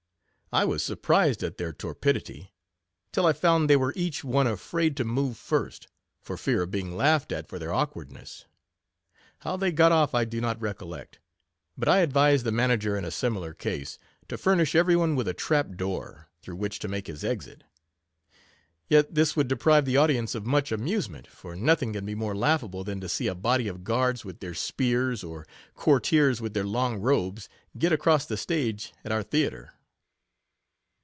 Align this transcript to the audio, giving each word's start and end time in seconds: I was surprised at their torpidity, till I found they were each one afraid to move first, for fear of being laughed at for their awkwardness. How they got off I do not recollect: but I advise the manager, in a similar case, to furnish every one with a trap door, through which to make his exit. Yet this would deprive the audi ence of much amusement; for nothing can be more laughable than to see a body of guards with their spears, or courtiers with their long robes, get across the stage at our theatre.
I 0.53 0.65
was 0.65 0.83
surprised 0.83 1.43
at 1.43 1.57
their 1.57 1.71
torpidity, 1.71 2.51
till 3.13 3.25
I 3.25 3.31
found 3.31 3.69
they 3.69 3.77
were 3.77 3.93
each 3.95 4.21
one 4.21 4.47
afraid 4.47 4.97
to 4.97 5.05
move 5.05 5.37
first, 5.37 5.87
for 6.19 6.35
fear 6.35 6.63
of 6.63 6.71
being 6.71 6.97
laughed 6.97 7.31
at 7.31 7.47
for 7.47 7.57
their 7.57 7.71
awkwardness. 7.73 8.47
How 9.43 9.55
they 9.55 9.71
got 9.71 9.93
off 9.93 10.13
I 10.13 10.25
do 10.25 10.41
not 10.41 10.61
recollect: 10.61 11.19
but 11.77 11.87
I 11.87 11.99
advise 11.99 12.43
the 12.43 12.51
manager, 12.51 12.97
in 12.97 13.05
a 13.05 13.11
similar 13.11 13.53
case, 13.53 13.97
to 14.27 14.37
furnish 14.37 14.75
every 14.75 14.97
one 14.97 15.15
with 15.15 15.29
a 15.29 15.33
trap 15.33 15.77
door, 15.77 16.27
through 16.41 16.57
which 16.57 16.79
to 16.79 16.89
make 16.89 17.07
his 17.07 17.23
exit. 17.23 17.63
Yet 18.89 19.15
this 19.15 19.37
would 19.37 19.47
deprive 19.47 19.85
the 19.85 19.95
audi 19.97 20.17
ence 20.17 20.35
of 20.35 20.45
much 20.45 20.73
amusement; 20.73 21.27
for 21.27 21.55
nothing 21.55 21.93
can 21.93 22.05
be 22.05 22.13
more 22.13 22.35
laughable 22.35 22.83
than 22.83 22.99
to 22.99 23.07
see 23.07 23.27
a 23.27 23.35
body 23.35 23.69
of 23.69 23.85
guards 23.85 24.25
with 24.25 24.41
their 24.41 24.53
spears, 24.53 25.23
or 25.23 25.47
courtiers 25.75 26.41
with 26.41 26.53
their 26.53 26.65
long 26.67 26.97
robes, 26.99 27.47
get 27.77 27.93
across 27.93 28.25
the 28.25 28.35
stage 28.35 28.91
at 29.05 29.13
our 29.13 29.23
theatre. 29.23 29.75